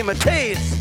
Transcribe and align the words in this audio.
Timotheus. 0.00 0.79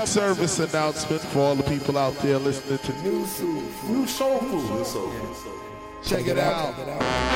Service 0.00 0.58
announcement 0.58 1.22
for 1.22 1.40
all 1.40 1.54
the 1.54 1.62
people 1.64 1.96
out 1.98 2.16
there 2.18 2.38
listening 2.38 2.78
to 2.78 3.02
new 3.02 3.24
soul, 3.26 3.62
new 3.88 4.06
soul 4.06 4.38
food. 4.38 4.70
New 4.70 4.84
soul 4.84 5.10
food. 5.10 5.52
Check 6.02 6.26
it 6.26 6.38
out. 6.38 6.76
Check 6.76 6.86
it 6.86 6.88
out. 6.90 7.33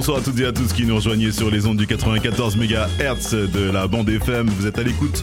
Bonsoir 0.00 0.16
à 0.16 0.22
toutes 0.22 0.40
et 0.40 0.46
à 0.46 0.52
tous 0.52 0.72
qui 0.72 0.86
nous 0.86 0.96
rejoignent 0.96 1.30
sur 1.30 1.50
les 1.50 1.66
ondes 1.66 1.76
du 1.76 1.86
94 1.86 2.56
MHz 2.56 3.34
de 3.52 3.70
la 3.70 3.86
bande 3.86 4.08
FM. 4.08 4.48
Vous 4.48 4.66
êtes 4.66 4.78
à 4.78 4.82
l'écoute 4.82 5.22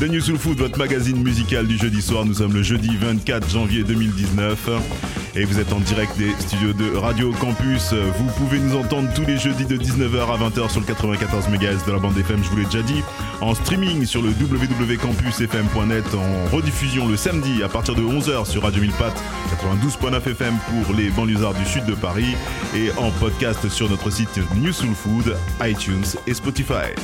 The 0.00 0.04
New 0.04 0.22
Soul 0.22 0.38
Food, 0.38 0.56
votre 0.56 0.78
magazine 0.78 1.22
musical 1.22 1.66
du 1.66 1.76
jeudi 1.76 2.00
soir. 2.00 2.24
Nous 2.24 2.32
sommes 2.32 2.54
le 2.54 2.62
jeudi 2.62 2.96
24 2.96 3.50
janvier 3.50 3.84
2019 3.84 4.70
et 5.36 5.44
vous 5.44 5.58
êtes 5.58 5.72
en 5.72 5.80
direct 5.80 6.16
des 6.16 6.32
studios 6.38 6.72
de 6.72 6.96
Radio 6.96 7.32
Campus. 7.32 7.92
Vous 7.92 8.26
pouvez 8.38 8.58
nous 8.58 8.76
entendre 8.76 9.08
tous 9.14 9.24
les 9.24 9.36
jeudis 9.36 9.66
de 9.66 9.76
19h 9.76 10.20
à 10.20 10.48
20h 10.48 10.70
sur 10.70 10.80
le 10.80 10.86
94 10.86 11.48
MHz 11.48 11.84
de 11.86 11.92
la 11.92 11.98
bande 11.98 12.16
FM, 12.16 12.42
je 12.42 12.48
vous 12.48 12.56
l'ai 12.56 12.64
déjà 12.64 12.82
dit, 12.82 13.02
en 13.40 13.54
streaming 13.54 14.06
sur 14.06 14.22
le 14.22 14.30
www.campusfm.net, 14.30 16.04
en 16.14 16.56
rediffusion 16.56 17.08
le 17.08 17.16
samedi 17.16 17.62
à 17.62 17.68
partir 17.68 17.94
de 17.94 18.02
11h 18.02 18.46
sur 18.46 18.62
Radio 18.62 18.80
1000 18.80 18.94
92.9 18.94 20.30
FM 20.30 20.54
pour 20.68 20.94
les 20.94 21.10
banlieusards 21.10 21.54
du 21.54 21.64
sud 21.64 21.84
de 21.84 21.94
Paris 21.94 22.36
et 22.74 22.90
en 22.96 23.10
podcast 23.10 23.68
sur 23.68 23.90
notre 23.90 24.10
site 24.10 24.40
New 24.56 24.72
Soul 24.72 24.94
Food, 24.94 25.36
iTunes 25.62 26.04
et 26.26 26.34
Spotify. 26.34 26.94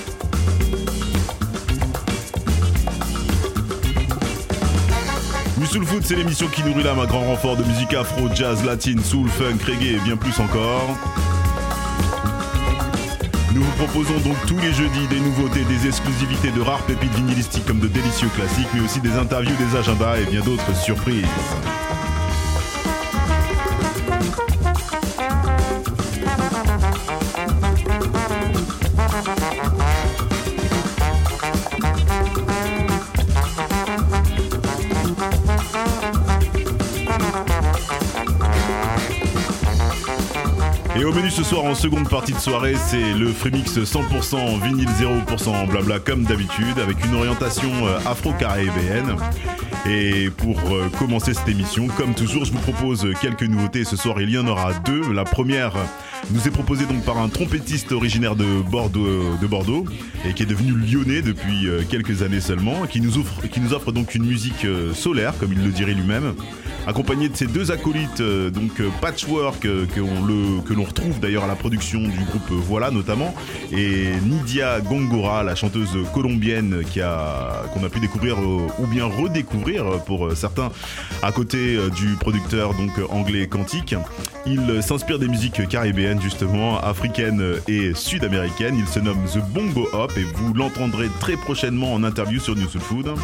Soul 5.66 5.84
Food, 5.84 6.02
c'est 6.04 6.16
l'émission 6.16 6.48
qui 6.48 6.62
nourrit 6.64 6.82
l'âme 6.82 7.00
à 7.00 7.06
grand 7.06 7.20
renfort 7.20 7.56
de 7.56 7.62
musique 7.62 7.94
afro, 7.94 8.28
jazz, 8.34 8.64
latine, 8.64 9.02
soul, 9.02 9.28
funk, 9.28 9.58
reggae 9.66 9.96
et 9.96 10.00
bien 10.00 10.16
plus 10.16 10.38
encore. 10.40 10.96
Nous 13.54 13.62
vous 13.62 13.72
proposons 13.72 14.18
donc 14.20 14.36
tous 14.46 14.58
les 14.58 14.72
jeudis 14.72 15.06
des 15.08 15.20
nouveautés, 15.20 15.64
des 15.64 15.86
exclusivités 15.86 16.50
de 16.50 16.60
rares 16.60 16.82
pépites 16.82 17.14
vinylistiques 17.14 17.66
comme 17.66 17.78
de 17.78 17.88
délicieux 17.88 18.28
classiques, 18.34 18.68
mais 18.74 18.80
aussi 18.80 19.00
des 19.00 19.12
interviews, 19.12 19.54
des 19.56 19.76
agendas 19.76 20.18
et 20.18 20.24
bien 20.24 20.40
d'autres 20.40 20.74
surprises. 20.76 21.24
Ce 41.30 41.44
soir 41.44 41.64
en 41.64 41.74
seconde 41.74 42.08
partie 42.08 42.32
de 42.32 42.38
soirée, 42.38 42.74
c'est 42.74 43.12
le 43.14 43.32
Fremix 43.32 43.78
100% 43.78 44.60
vinyle 44.62 44.88
0% 44.88 45.68
blabla 45.68 46.00
comme 46.00 46.24
d'habitude 46.24 46.78
avec 46.82 47.04
une 47.04 47.14
orientation 47.14 47.70
euh, 47.86 47.98
afro-caribéenne. 48.04 49.16
Et 49.88 50.28
pour 50.36 50.58
euh, 50.72 50.88
commencer 50.98 51.32
cette 51.32 51.48
émission, 51.48 51.88
comme 51.88 52.14
toujours, 52.14 52.44
je 52.44 52.52
vous 52.52 52.58
propose 52.58 53.06
quelques 53.20 53.44
nouveautés. 53.44 53.84
Ce 53.84 53.96
soir, 53.96 54.20
il 54.20 54.30
y 54.30 54.38
en 54.38 54.46
aura 54.46 54.74
deux. 54.74 55.12
La 55.12 55.24
première 55.24 55.72
nous 56.30 56.46
est 56.46 56.50
proposée 56.50 56.84
donc 56.84 57.02
par 57.04 57.16
un 57.16 57.28
trompettiste 57.28 57.92
originaire 57.92 58.36
de 58.36 58.62
Bordeaux, 58.62 59.36
de 59.40 59.46
Bordeaux 59.46 59.86
et 60.28 60.34
qui 60.34 60.42
est 60.42 60.46
devenu 60.46 60.72
lyonnais 60.72 61.22
depuis 61.22 61.66
euh, 61.66 61.82
quelques 61.88 62.22
années 62.22 62.42
seulement, 62.42 62.86
qui 62.86 63.00
nous 63.00 63.16
offre, 63.16 63.46
qui 63.48 63.60
nous 63.60 63.72
offre 63.72 63.90
donc 63.90 64.14
une 64.14 64.26
musique 64.26 64.66
solaire, 64.94 65.32
comme 65.38 65.52
il 65.52 65.64
le 65.64 65.70
dirait 65.70 65.94
lui-même 65.94 66.34
accompagné 66.86 67.28
de 67.28 67.36
ses 67.36 67.46
deux 67.46 67.70
acolytes, 67.70 68.20
euh, 68.20 68.50
donc 68.50 68.80
euh, 68.80 68.88
Patchwork, 69.00 69.64
euh, 69.64 69.86
que 69.86 70.74
l'on 70.74 70.84
retrouve 70.84 71.20
d'ailleurs 71.20 71.44
à 71.44 71.46
la 71.46 71.54
production 71.54 72.00
du 72.00 72.24
groupe 72.24 72.50
Voilà 72.50 72.90
notamment, 72.90 73.34
et 73.72 74.08
Nidia 74.24 74.80
Gongora, 74.80 75.42
la 75.42 75.54
chanteuse 75.54 75.96
colombienne 76.14 76.82
a 77.02 77.64
qu'on 77.72 77.84
a 77.84 77.88
pu 77.88 78.00
découvrir 78.00 78.38
ou 78.40 78.86
bien 78.86 79.04
redécouvrir 79.04 79.69
pour 80.06 80.32
certains 80.36 80.70
à 81.22 81.32
côté 81.32 81.78
du 81.96 82.14
producteur 82.16 82.74
donc 82.74 82.90
anglais 83.10 83.46
Quantique. 83.46 83.94
Il 84.46 84.82
s'inspire 84.82 85.18
des 85.18 85.28
musiques 85.28 85.68
caribéennes 85.68 86.20
justement, 86.20 86.80
africaines 86.80 87.56
et 87.68 87.92
sud-américaines. 87.94 88.76
Il 88.78 88.86
se 88.86 88.98
nomme 88.98 89.22
The 89.26 89.38
Bongo 89.52 89.88
Hop 89.92 90.12
et 90.16 90.24
vous 90.34 90.54
l'entendrez 90.54 91.08
très 91.20 91.36
prochainement 91.36 91.92
en 91.92 92.04
interview 92.04 92.40
sur 92.40 92.56
New 92.56 92.68
Soul 92.68 92.80
Food. 92.80 93.14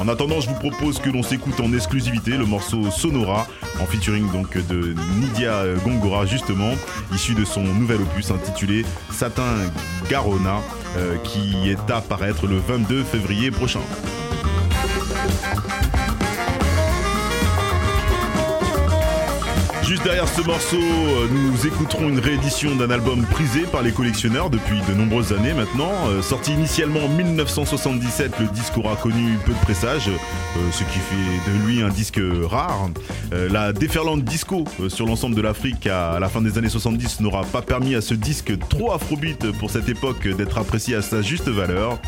En 0.00 0.08
attendant, 0.08 0.40
je 0.40 0.48
vous 0.48 0.54
propose 0.54 0.98
que 0.98 1.10
l'on 1.10 1.22
s'écoute 1.22 1.60
en 1.60 1.72
exclusivité 1.74 2.32
le 2.32 2.46
morceau 2.46 2.90
Sonora 2.90 3.46
en 3.80 3.86
featuring 3.86 4.30
donc 4.32 4.56
de 4.68 4.94
Nidia 5.18 5.64
Gongora 5.84 6.24
justement, 6.26 6.72
issu 7.12 7.34
de 7.34 7.44
son 7.44 7.62
nouvel 7.62 8.00
opus 8.02 8.30
intitulé 8.30 8.84
Satin 9.10 9.56
Garona 10.08 10.60
euh, 10.96 11.16
qui 11.18 11.68
est 11.68 11.90
à 11.90 12.00
paraître 12.00 12.46
le 12.46 12.56
22 12.56 13.04
février 13.04 13.50
prochain. 13.50 13.80
Juste 19.90 20.04
derrière 20.04 20.28
ce 20.28 20.40
morceau, 20.42 20.76
euh, 20.76 21.26
nous 21.32 21.66
écouterons 21.66 22.08
une 22.08 22.20
réédition 22.20 22.76
d'un 22.76 22.90
album 22.92 23.24
prisé 23.24 23.62
par 23.62 23.82
les 23.82 23.90
collectionneurs 23.90 24.48
depuis 24.48 24.80
de 24.88 24.94
nombreuses 24.94 25.32
années 25.32 25.52
maintenant. 25.52 25.90
Euh, 26.06 26.22
sorti 26.22 26.52
initialement 26.52 27.06
en 27.06 27.08
1977, 27.08 28.38
le 28.38 28.46
disque 28.46 28.78
aura 28.78 28.94
connu 28.94 29.36
peu 29.44 29.52
de 29.52 29.58
pressages, 29.58 30.06
euh, 30.06 30.70
ce 30.70 30.84
qui 30.84 31.00
fait 31.00 31.50
de 31.50 31.66
lui 31.66 31.82
un 31.82 31.88
disque 31.88 32.20
rare. 32.48 32.90
La 33.32 33.72
déferlante 33.72 34.22
disco 34.22 34.64
sur 34.88 35.06
l'ensemble 35.06 35.34
de 35.34 35.40
l'Afrique 35.40 35.86
à 35.86 36.18
la 36.20 36.28
fin 36.28 36.40
des 36.40 36.58
années 36.58 36.68
70 36.68 37.20
n'aura 37.20 37.42
pas 37.42 37.62
permis 37.62 37.94
à 37.94 38.00
ce 38.00 38.14
disque 38.14 38.56
trop 38.68 38.92
afrobeat 38.92 39.50
pour 39.52 39.70
cette 39.70 39.88
époque 39.88 40.26
d'être 40.26 40.58
apprécié 40.58 40.94
à 40.96 41.02
sa 41.02 41.22
juste 41.22 41.48
valeur. 41.48 41.98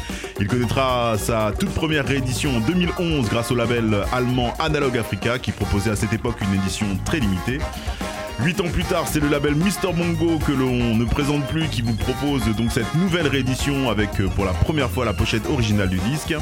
Il 0.40 0.46
connaîtra 0.46 1.16
sa 1.18 1.52
toute 1.56 1.70
première 1.70 2.06
réédition 2.06 2.56
en 2.56 2.60
2011 2.60 3.28
grâce 3.28 3.50
au 3.50 3.54
label 3.54 4.04
allemand 4.12 4.52
Analog 4.58 4.98
Africa 4.98 5.38
qui 5.38 5.52
proposait 5.52 5.90
à 5.90 5.96
cette 5.96 6.12
époque 6.12 6.36
une 6.42 6.60
édition 6.60 6.86
très 7.04 7.20
limitée. 7.20 7.58
Okay. 7.74 8.21
Huit 8.40 8.60
ans 8.60 8.68
plus 8.72 8.84
tard, 8.84 9.06
c'est 9.06 9.20
le 9.20 9.28
label 9.28 9.54
Mr. 9.54 9.92
Mongo 9.94 10.38
que 10.38 10.52
l'on 10.52 10.96
ne 10.96 11.04
présente 11.04 11.46
plus 11.46 11.68
qui 11.68 11.82
vous 11.82 11.94
propose 11.94 12.44
donc 12.56 12.72
cette 12.72 12.92
nouvelle 12.94 13.28
réédition 13.28 13.88
avec 13.88 14.20
euh, 14.20 14.28
pour 14.28 14.44
la 14.44 14.52
première 14.52 14.90
fois 14.90 15.04
la 15.04 15.12
pochette 15.12 15.46
originale 15.48 15.88
du 15.88 15.98
disque. 15.98 16.34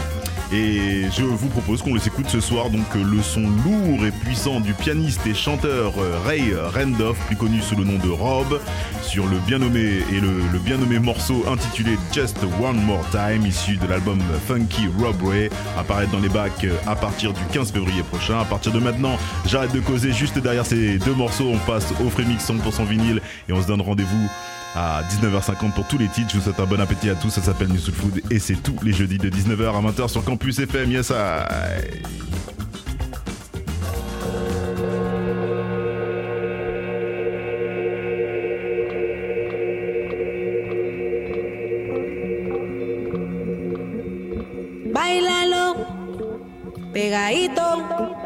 Et 0.53 1.05
je 1.17 1.23
vous 1.23 1.49
propose 1.49 1.83
qu'on 1.83 1.95
les 1.95 2.07
écoute 2.07 2.29
ce 2.29 2.41
soir 2.41 2.71
donc 2.71 2.87
euh, 2.97 3.05
le 3.05 3.23
son 3.23 3.43
lourd 3.43 4.07
et 4.07 4.13
puissant 4.13 4.61
du 4.61 4.73
pianiste 4.73 5.27
et 5.27 5.35
chanteur 5.35 5.93
euh, 5.99 6.19
Ray 6.25 6.55
Randolph, 6.75 7.19
plus 7.27 7.37
connu 7.37 7.61
sous 7.61 7.77
le 7.77 7.85
nom 7.85 7.99
de 7.99 8.09
Rob, 8.09 8.61
sur 9.03 9.27
le 9.27 9.39
bien 9.47 9.59
nommé 9.59 9.81
et 10.13 10.21
le, 10.21 10.59
bien 10.65 10.79
nommé 10.79 10.99
morceau 10.99 11.45
intitulé 11.53 11.99
Just 12.13 12.39
One 12.63 12.83
More 12.85 13.05
Time, 13.11 13.45
issu 13.45 13.77
de 13.77 13.87
l'album 13.87 14.21
Funky 14.47 14.89
Rob 14.99 15.17
Ray, 15.23 15.51
apparaître 15.77 16.13
dans 16.13 16.21
les 16.21 16.29
bacs 16.29 16.67
à 16.87 16.97
partir 16.97 17.33
du 17.33 17.45
15 17.53 17.73
février 17.73 18.03
prochain. 18.05 18.41
À 18.41 18.45
partir 18.45 18.73
de 18.73 18.79
maintenant, 18.79 19.19
j'arrête 19.47 19.73
de 19.73 19.81
causer 19.81 20.13
juste 20.13 20.39
derrière 20.39 20.65
ces 20.65 20.99
deux 20.99 21.15
morceaux, 21.15 21.53
au 22.05 22.11
Frémix 22.11 22.49
100% 22.49 22.87
vinyle 22.87 23.21
et 23.49 23.53
on 23.53 23.63
se 23.63 23.67
donne 23.67 23.81
rendez-vous 23.81 24.29
à 24.75 25.03
19h50 25.03 25.73
pour 25.73 25.87
tous 25.87 25.99
les 25.99 26.09
titres. 26.09 26.31
Je 26.31 26.37
vous 26.39 26.45
souhaite 26.45 26.61
un 26.61 26.67
bon 26.67 26.81
appétit 26.81 27.11
à 27.11 27.15
tous. 27.15 27.31
Ça 27.31 27.43
s'appelle 27.43 27.69
New 27.69 27.81
Food 27.81 28.23
et 28.31 28.39
c'est 28.39 28.57
tous 28.57 28.77
les 28.83 28.93
jeudis 28.93 29.19
de 29.19 29.31
19h 29.31 29.77
à 29.77 29.91
20h 29.91 30.09
sur 30.09 30.25
Campus 30.25 30.59
FM. 30.59 30.93
Yes, 30.93 31.11
I... 31.11 32.01
Bailalo, 44.93 45.77
pegadito 46.93 48.20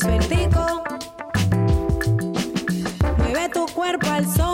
sueltico. 0.00 0.82
Mueve 3.18 3.48
tu 3.52 3.66
cuerpo 3.74 4.06
al 4.10 4.26
sol. 4.26 4.49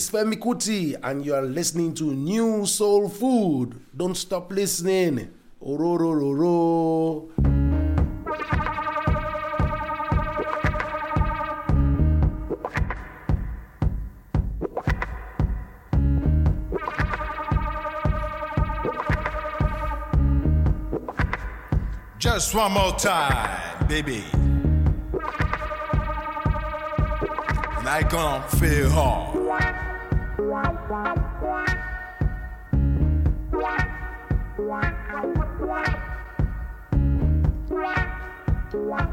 is 0.00 0.10
Femi 0.10 0.36
Kuti, 0.36 0.96
and 1.02 1.26
you 1.26 1.34
are 1.34 1.42
listening 1.42 1.92
to 1.92 2.14
New 2.14 2.64
Soul 2.64 3.06
Food. 3.10 3.84
Don't 3.94 4.16
stop 4.16 4.50
listening. 4.50 5.30
Ororororo. 5.62 7.28
Just 22.18 22.54
one 22.54 22.72
more 22.72 22.92
time, 22.92 23.86
baby. 23.86 24.24
And 27.78 27.88
I 27.88 28.02
gonna 28.08 28.48
feel 28.48 28.88
hard. 28.88 29.29
What? 38.72 39.10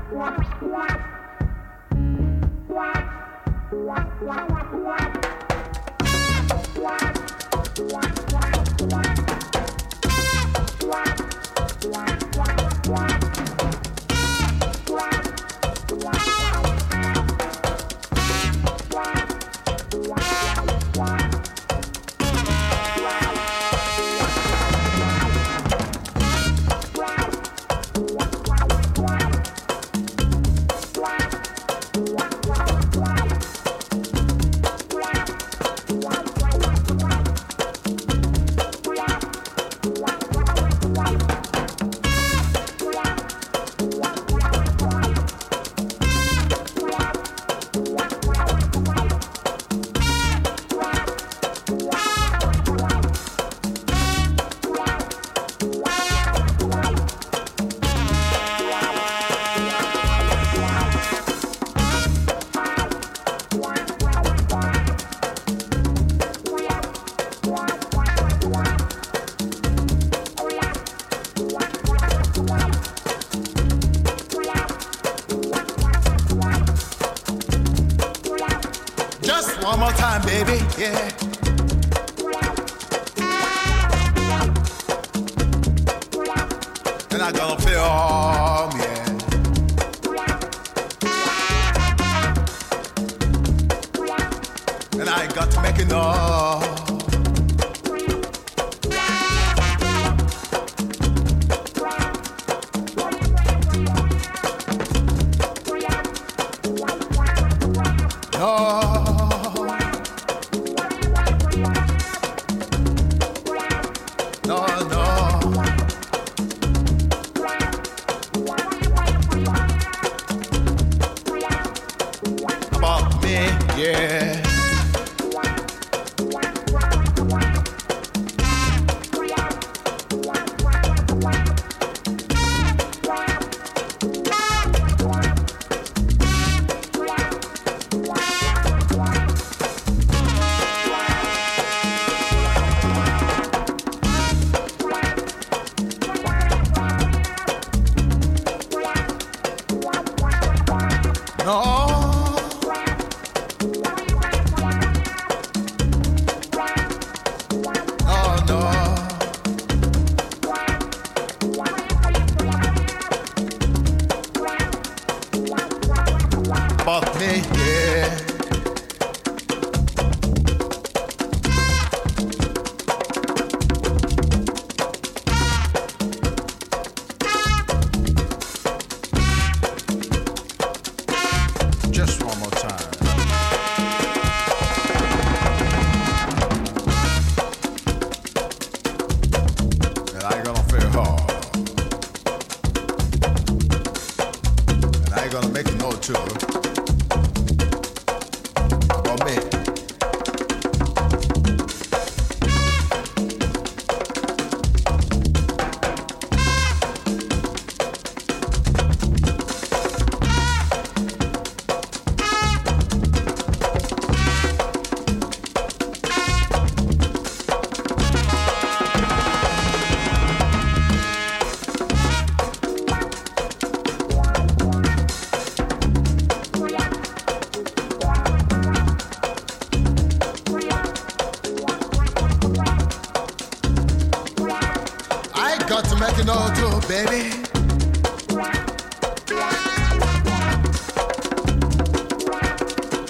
looking 236.18 236.30
all 236.30 236.50
through, 236.56 236.82
baby. 236.88 237.30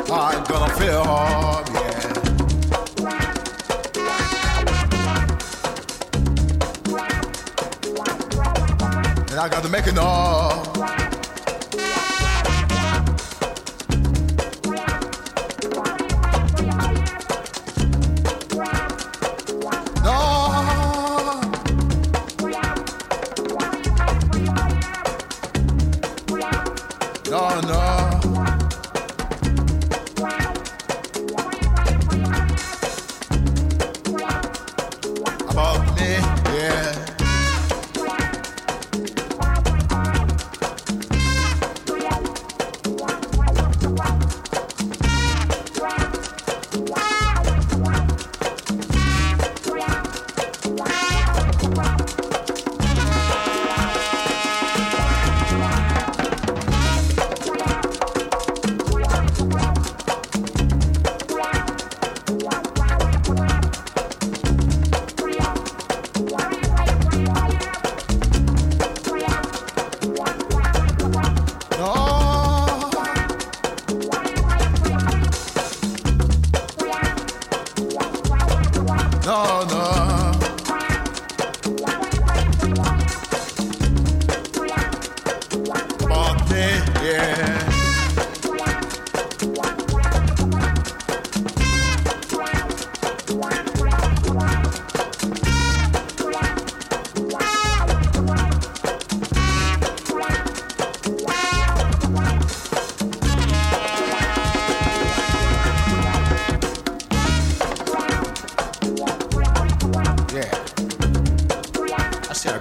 I'm 0.10 0.43
gonna 0.46 0.74
feel 0.74 1.04
hard, 1.04 1.70
yeah. 1.70 2.04
And 9.32 9.39
I 9.39 9.50
gotta 9.50 9.70
make 9.70 9.88
it 9.88 9.98
all. 9.98 10.37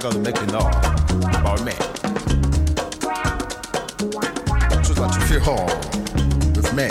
Gotta 0.06 0.20
make 0.20 0.36
it 0.36 0.52
know 0.52 0.70
about 1.40 1.64
me. 1.64 1.72
Just 4.84 4.98
like 5.00 5.12
you 5.16 5.26
feel 5.26 5.40
home 5.40 5.66
with 6.54 6.72
me. 6.74 6.84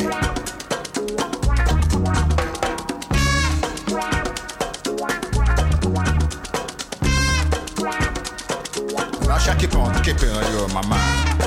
And 9.22 9.32
I 9.32 9.38
shall 9.38 9.58
keep 9.58 9.74
on 9.76 10.04
keeping 10.04 10.28
you 10.28 10.66
in 10.66 10.74
my 10.74 10.86
mind. 10.86 11.40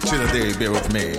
Till 0.00 0.18
the 0.18 0.26
day 0.32 0.48
you 0.48 0.54
be 0.56 0.66
with 0.66 0.92
me. 0.92 1.11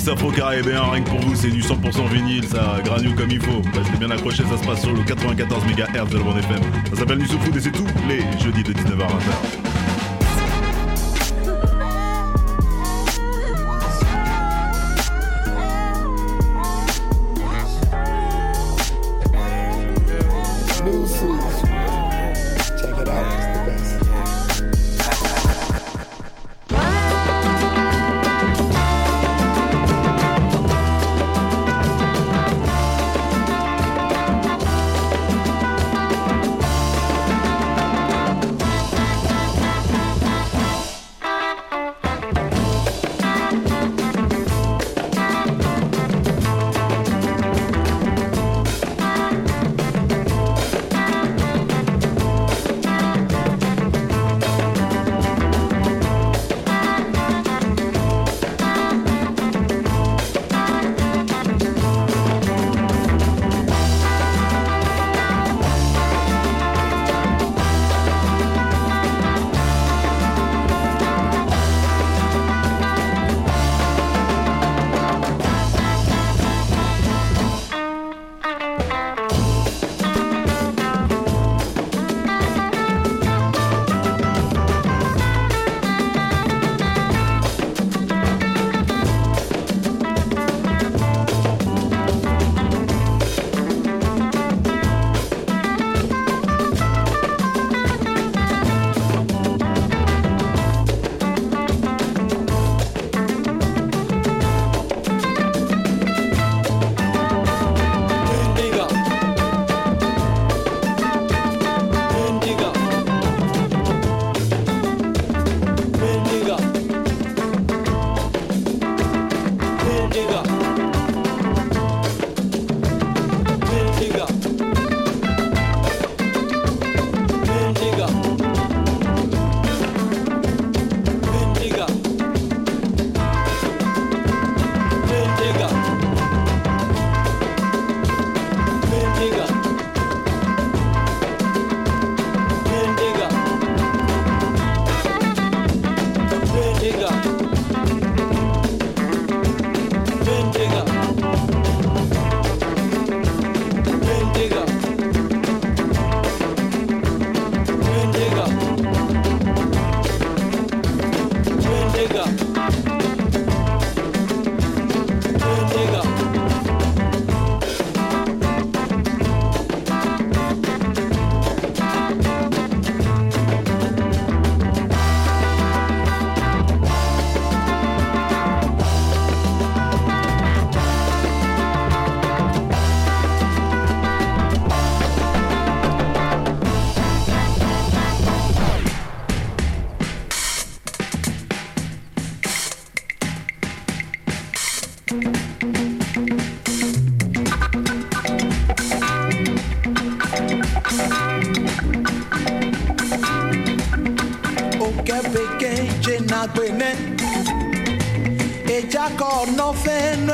Mix 0.00 0.08
afro-caribéen, 0.08 0.82
rien 0.92 1.02
que 1.02 1.10
pour 1.10 1.20
vous, 1.20 1.34
c'est 1.34 1.50
du 1.50 1.60
100% 1.60 2.08
vinyle, 2.08 2.44
ça 2.44 2.78
granule 2.84 3.14
comme 3.14 3.30
il 3.30 3.40
faut. 3.40 3.62
Restez 3.74 3.98
bien 3.98 4.10
accrochés, 4.10 4.44
ça 4.44 4.56
se 4.56 4.66
passe 4.66 4.80
sur 4.80 4.92
le 4.92 5.02
94 5.02 5.64
MHz 5.64 6.10
de 6.10 6.18
la 6.18 6.38
FM. 6.38 6.60
Ça 6.90 6.96
s'appelle 6.96 7.18
du 7.18 7.26
Food 7.26 7.56
et 7.56 7.60
c'est 7.60 7.72
tous 7.72 7.86
les 8.08 8.20
jeudis 8.42 8.62
de 8.62 8.72
19h 8.72 9.02
à 9.02 9.06
20h. 9.06 9.89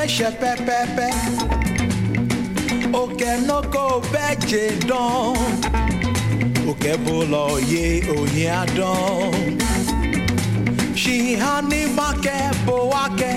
ṣẹ̀ṣẹ̀ 0.06 0.30
pẹ́pẹ́pẹ́. 0.40 1.12
Òkè 3.00 3.30
nógó 3.48 3.86
bẹ́jẹ̀ 4.12 4.68
dán. 4.88 5.36
Òkè 6.70 6.92
bó 7.04 7.16
lọ 7.32 7.44
yé 7.72 7.84
òyìn 8.16 8.50
àdán 8.60 9.32
ṣìhà 11.02 11.52
ní 11.70 11.80
mákẹ́ 11.98 12.40
bó 12.66 12.76
wákẹ́ 12.92 13.34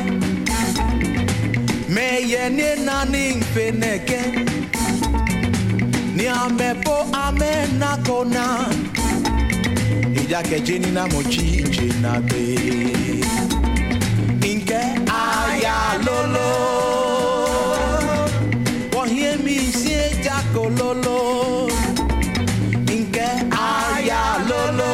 mẹ́yẹ 1.95 2.43
ní 2.58 2.67
nání 2.88 3.23
fẹ́nẹ́kẹ́. 3.53 4.23
Ní 6.17 6.25
amẹ́bó 6.43 6.95
amẹ́ 7.25 7.55
nàkọ́nà 7.82 8.45
ìjà 10.19 10.39
kẹjẹ 10.49 10.75
nínú 10.84 10.99
àmọ̀jì 11.03 11.43
ìjẹ́ 11.62 11.89
nàgbé. 12.03 12.41
kololo. 16.10 16.50
Wọ́n 18.93 19.08
hí 19.13 19.19
èmi 19.32 19.56
ṣe 19.82 19.98
já 20.26 20.38
kololo. 20.54 21.19
Nǹkẹ́ 22.88 23.32
àyà 23.69 24.22
lolo. 24.50 24.93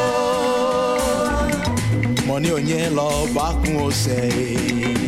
Mọ̀ 2.26 2.38
ní 2.42 2.48
òyìn 2.56 2.86
lọ 2.98 3.08
bá 3.34 3.46
kún 3.60 3.74
ọ̀sẹ̀ 3.86 4.22
yìí. 4.36 5.05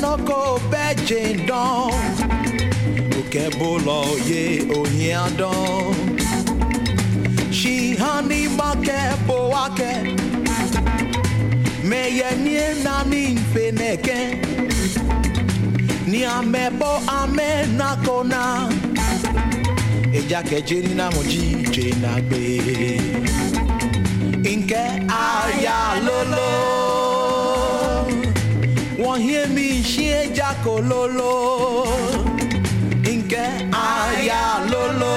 noko 0.00 0.58
beje 0.70 1.46
don 1.46 1.92
Oke 3.18 3.50
bolo 3.58 4.16
ye 4.26 4.68
ohia 4.76 5.28
don 5.36 5.94
She 7.52 7.94
honey 7.96 8.48
make 8.48 9.00
boake 9.26 9.92
Me 11.84 12.02
ye 12.18 12.30
ni 12.44 12.82
na 12.82 13.02
ni 13.04 13.36
feneke 13.52 14.18
Ni 16.06 16.24
ame 16.24 16.70
bo 16.78 17.00
ame 17.08 17.66
nakona 17.78 18.68
Eja 20.12 20.42
keje 20.42 20.82
ni 20.82 20.94
na 20.94 21.10
moji 21.10 21.68
je 21.70 21.94
na 22.00 22.20
gbe. 22.20 22.42
Inke 24.50 24.82
aya 25.08 26.00
lolo 26.04 26.77
wọ́n 28.98 29.18
hie 29.26 29.46
mi 29.54 29.82
shie 29.90 30.20
jako 30.36 30.80
lolo? 30.90 31.32
Nke 33.16 33.42
aya 33.72 34.42
lolo? 34.72 35.14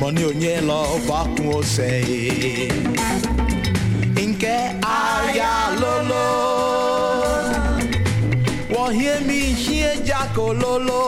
Mọni 0.00 0.22
onye 0.30 0.54
lọ 0.68 0.80
gbakun 1.06 1.46
ose 1.56 1.90
nke 4.28 4.54
aya 4.98 5.52
lolo? 5.82 6.24
Wọ́n 8.74 8.90
hie 8.98 9.14
mi 9.26 9.40
shie 9.62 9.90
jako 10.08 10.46
lolo? 10.62 11.02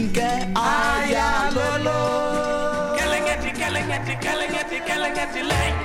Nke 0.00 0.28
aya 0.72 1.28
lolo. 1.56 1.98
kẹlẹngẹti 2.98 3.50
kẹlẹngẹti 3.60 4.14
kẹlẹngẹti 4.24 4.76
kẹlẹngẹti 4.88 5.40
lẹ́yìn. 5.50 5.76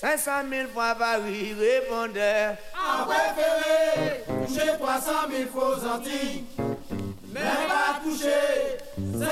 500 0.00 0.30
000 0.50 0.68
fois 0.72 0.94
Paris 0.94 1.54
répondait. 1.60 2.56
En 2.74 3.04
préféré, 3.04 4.24
toucher 4.46 4.72
300 4.78 5.10
000 5.30 5.42
faux 5.52 5.86
Antilles. 5.86 6.44
Mais 7.28 7.40
pas 7.40 8.00
toucher 8.02 8.78
500 8.96 9.26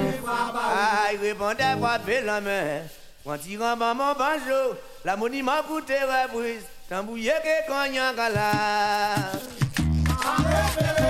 000 0.00 0.10
fois 0.24 0.52
Paris. 0.52 0.74
Ah, 0.74 1.12
il 1.12 1.20
répondait 1.20 1.76
frapper 1.80 2.20
la 2.22 2.40
main. 2.40 2.80
En 3.24 3.38
tirant 3.38 3.76
maman 3.76 4.14
banjo 4.14 4.74
L'harmonie 5.04 5.42
m'a 5.42 5.62
coûté 5.62 5.94
reprise. 6.02 6.64
Tambouillé 6.88 7.32
que 7.44 7.68
cognac 7.68 8.18
à 8.18 8.28
la 8.30 8.50
En 10.08 10.42
préféré 10.42 11.07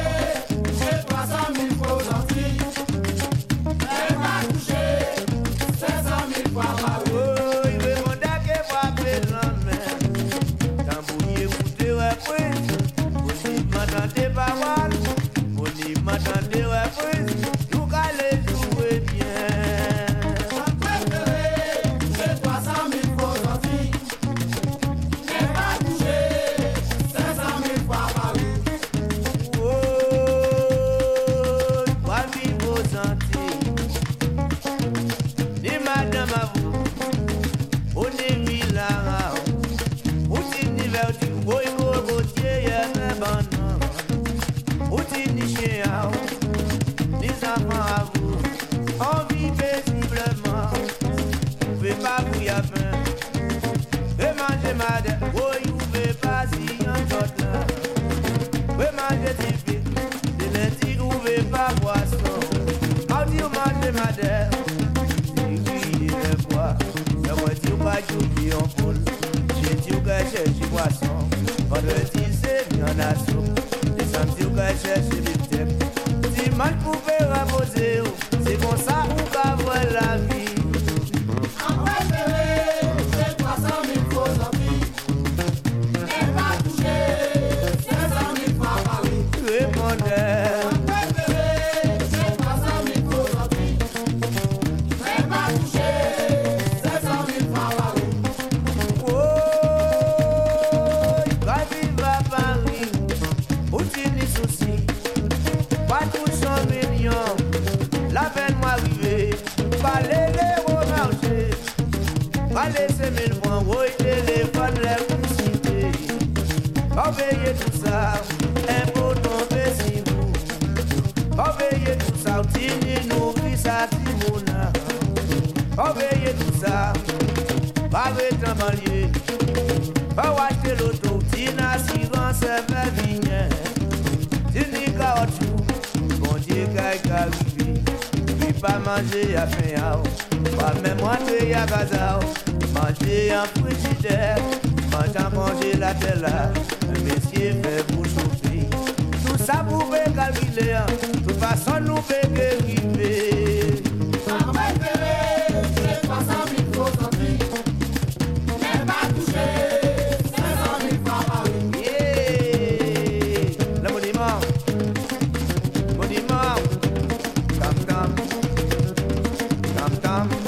tam 169.89 170.29
tam. 170.29 170.48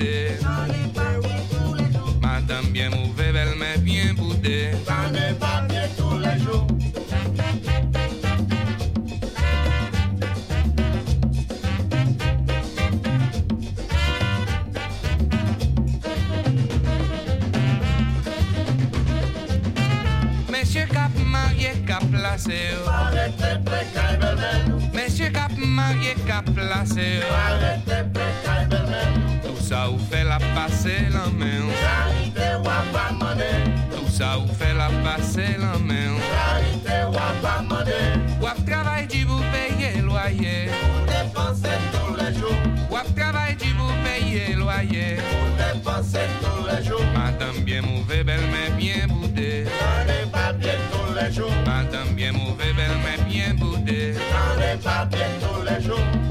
passer 35.31 35.57
la 35.57 35.77
main. 35.79 36.17
charité 36.31 37.05
ou 37.07 38.43
Wap 38.43 38.65
travail 38.65 39.07
du 39.07 39.25
pour 39.25 39.41
payer 39.51 40.01
loyer. 40.01 40.69
pour 40.69 41.05
dépenser 41.05 41.77
tous 41.93 42.15
les 42.15 42.33
jours, 42.39 42.57
Wap 42.89 43.15
travail 43.15 43.55
du 43.55 43.73
pour 43.73 43.93
payer 44.03 44.53
loyer. 44.55 45.17
pour 45.17 45.57
dépenser 45.57 46.27
tous 46.41 46.75
les 46.75 46.83
jours. 46.83 47.05
Madame 47.13 47.63
bien 47.63 47.81
mauvais, 47.81 48.23
belle 48.23 48.41
mais 48.51 48.75
bien 48.77 49.07
boudée. 49.07 49.65
N'est 50.07 50.29
pas 50.31 50.53
bien 50.53 50.73
tous 50.91 51.13
les 51.13 51.31
jours, 51.31 51.51
Madame 51.65 52.13
bien 52.15 52.31
mauvais, 52.31 52.73
belle 52.73 52.97
mais 53.03 53.23
bien 53.25 53.53
boudée. 53.53 54.13
n'est 54.57 54.77
pas 54.77 55.05
bien 55.05 55.27
tous 55.39 55.63
les 55.63 55.81
jours. 55.81 56.30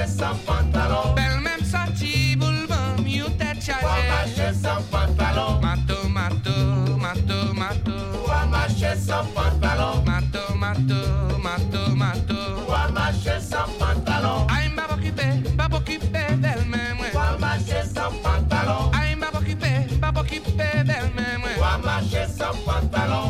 ce 0.00 0.18
sans 0.18 0.34
pantalon 0.46 1.14
Pe-l 1.14 1.40
même 1.42 1.64
sorti 1.64 2.36
bulbăm, 2.36 3.06
iute 3.06 3.56
ce 3.64 3.72
Oamașe 3.82 4.54
sans 4.62 4.82
pantalon. 4.90 5.58
Mato, 5.60 5.98
mato, 6.16 6.56
mato, 7.04 7.38
mato 7.54 7.96
Oamașe 8.28 8.96
sans 9.06 9.26
pantalon. 9.34 10.02
Mato, 10.04 10.42
mato, 10.62 11.00
mato, 11.42 11.82
mato 11.94 12.38
Oamașe 12.68 13.36
sans 13.50 13.70
pantalon. 13.78 14.46
Ai 14.56 14.72
mă 14.76 14.84
bochipe, 14.90 15.42
mă 15.56 15.66
bochipe 15.70 16.38
del 16.40 16.62
meme 16.70 17.08
Oamașe 17.14 17.80
sans 17.94 18.14
pantalon. 18.22 18.90
Ai 19.00 19.14
mă 19.20 19.28
bochipe, 19.32 19.86
mă 20.00 20.10
bochipe 20.12 20.82
del 20.86 21.06
meme 21.14 21.52
Oamașe 21.60 22.22
sans 22.36 22.56
pantalon. 22.66 23.28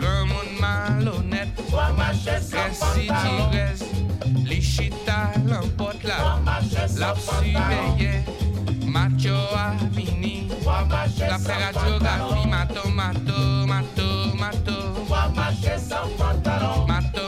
Comme 0.00 0.32
un 0.40 0.48
malhonnête 0.62 1.54
Oamașe 1.72 2.34
sans 2.50 2.78
pantalon 2.78 2.88
Reste 2.88 3.00
si 3.00 3.06
tu 3.06 3.34
restes, 3.56 3.86
lichit 4.44 5.07
n'importe 5.48 6.04
là. 6.04 6.38
La 6.98 7.14
surveillait, 7.14 8.24
macho 8.86 9.34
a 9.54 9.72
fini. 9.94 10.48
La 11.20 11.38
fait 11.38 11.52
radiographie, 11.52 12.48
mato, 12.48 12.88
mato, 12.88 13.66
mato, 13.66 14.34
mato. 14.38 14.72
Mato, 16.86 17.27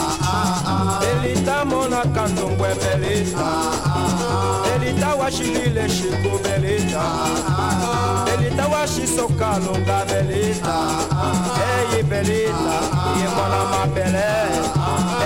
washilile 5.31 5.89
shiku 5.89 6.39
belita 6.43 7.03
belita 8.25 8.67
washisoka 8.67 9.59
lunga 9.59 10.05
belita 10.05 10.75
eyi 11.67 12.03
belita 12.03 12.75
imona 13.23 13.61
mabele 13.71 14.29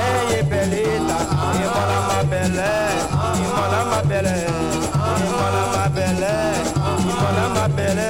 eyi 0.06 0.43
belita 0.43 1.18
imona 1.64 1.97
mabele 2.10 2.72
imona 3.45 3.86
mabele 3.91 4.38
imona 5.26 5.62
mabele 5.74 6.34
imona 7.10 7.49
mabele 7.56 8.10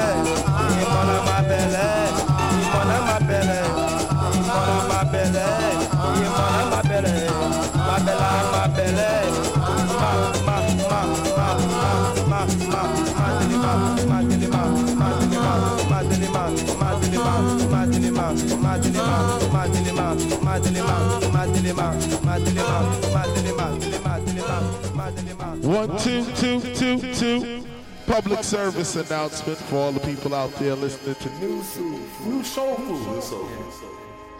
One, 25.66 25.98
two, 25.98 26.24
two, 26.36 26.60
two, 26.76 27.14
two. 27.16 27.66
Public 28.06 28.44
service 28.44 28.96
announcement 28.96 29.58
for 29.58 29.78
all 29.78 29.92
the 29.92 30.00
people 30.00 30.36
out 30.36 30.54
there 30.58 30.76
listening 30.76 31.16
to 31.16 31.30
New 31.40 31.62
Soul, 31.64 32.00
New 32.24 32.44
Soul 32.44 32.76
Food. 32.76 33.24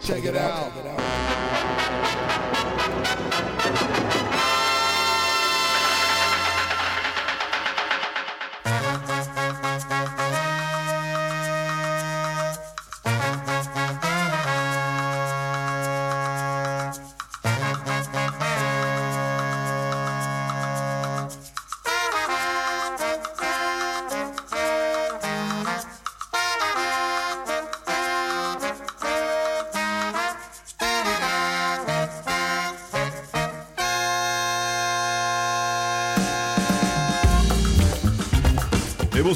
Check 0.00 0.24
it 0.24 0.36
out. 0.36 0.72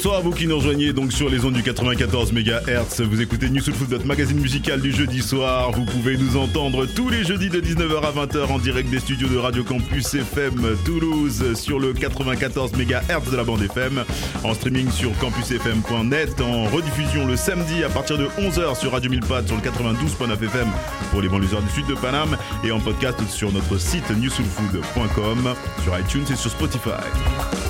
Bonsoir 0.02 0.16
à 0.16 0.22
vous 0.22 0.30
qui 0.30 0.46
nous 0.46 0.56
rejoignez 0.56 0.94
donc 0.94 1.12
sur 1.12 1.28
les 1.28 1.44
ondes 1.44 1.52
du 1.52 1.62
94 1.62 2.32
MHz. 2.32 3.02
Vous 3.02 3.20
écoutez 3.20 3.50
New 3.50 3.60
Soul 3.60 3.74
Food, 3.74 3.90
notre 3.90 4.06
magazine 4.06 4.40
musical 4.40 4.80
du 4.80 4.92
jeudi 4.92 5.20
soir. 5.20 5.72
Vous 5.72 5.84
pouvez 5.84 6.16
nous 6.16 6.38
entendre 6.38 6.86
tous 6.86 7.10
les 7.10 7.22
jeudis 7.22 7.50
de 7.50 7.60
19h 7.60 8.00
à 8.06 8.10
20h 8.10 8.46
en 8.46 8.58
direct 8.58 8.88
des 8.88 8.98
studios 8.98 9.28
de 9.28 9.36
Radio 9.36 9.62
Campus 9.62 10.14
FM 10.14 10.74
Toulouse 10.86 11.52
sur 11.52 11.78
le 11.78 11.92
94 11.92 12.72
MHz 12.72 13.30
de 13.30 13.36
la 13.36 13.44
bande 13.44 13.60
FM, 13.60 14.02
en 14.42 14.54
streaming 14.54 14.90
sur 14.90 15.10
campusfm.net, 15.18 16.40
en 16.40 16.64
rediffusion 16.64 17.26
le 17.26 17.36
samedi 17.36 17.84
à 17.84 17.90
partir 17.90 18.16
de 18.16 18.24
11h 18.38 18.80
sur 18.80 18.92
Radio 18.92 19.10
1000 19.10 19.20
Pads 19.20 19.48
sur 19.48 19.56
le 19.56 19.60
92.9 19.60 20.32
FM 20.32 20.68
pour 21.10 21.20
les 21.20 21.28
banlieusards 21.28 21.60
du 21.60 21.70
sud 21.72 21.86
de 21.88 21.94
Paname 21.94 22.38
et 22.64 22.72
en 22.72 22.80
podcast 22.80 23.20
sur 23.28 23.52
notre 23.52 23.76
site 23.76 24.08
newsoulfood.com, 24.08 25.54
sur 25.84 25.98
iTunes 25.98 26.24
et 26.32 26.36
sur 26.36 26.50
Spotify. 26.50 27.69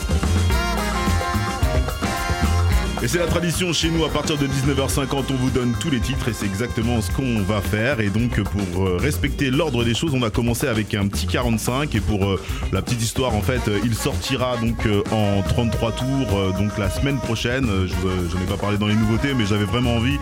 Et 3.03 3.09
c'est 3.09 3.19
la 3.19 3.27
tradition 3.27 3.73
chez 3.73 3.89
nous, 3.91 4.05
à 4.05 4.11
partir 4.11 4.37
de 4.37 4.47
19h50, 4.47 5.25
on 5.31 5.35
vous 5.35 5.49
donne 5.49 5.73
tous 5.81 5.89
les 5.89 6.01
titres 6.01 6.29
et 6.29 6.35
c'est 6.35 6.45
exactement 6.45 7.01
ce 7.01 7.11
qu'on 7.11 7.41
va 7.41 7.63
faire. 7.63 8.01
Et 8.01 8.11
donc 8.11 8.39
pour 8.43 8.87
euh, 8.87 8.99
respecter 8.99 9.51
l'ordre 9.51 9.85
des 9.85 9.95
choses, 9.95 10.13
on 10.13 10.21
va 10.21 10.29
commencer 10.29 10.67
avec 10.67 10.93
un 10.93 11.07
petit 11.09 11.27
45 11.27 11.95
et 11.95 12.01
pour 12.01 12.27
euh, 12.27 12.39
la 12.73 12.83
petite 12.83 13.01
histoire, 13.01 13.35
en 13.35 13.41
fait, 13.41 13.69
euh, 13.69 13.81
il 13.85 13.95
sortira 13.95 14.59
donc 14.59 14.87
en 15.13 15.41
33 15.41 15.93
tours, 15.93 16.53
donc 16.59 16.77
la 16.77 16.91
semaine 16.91 17.19
prochaine. 17.19 17.67
Je 17.87 17.95
j'en 18.31 18.39
ai 18.39 18.47
pas 18.47 18.59
parlé 18.59 18.77
dans 18.77 18.87
les 18.87 18.95
nouveautés, 18.95 19.33
mais 19.35 19.47
j'avais 19.47 19.65
vraiment 19.65 19.95
envie. 19.95 20.19